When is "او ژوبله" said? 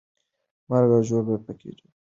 0.95-1.37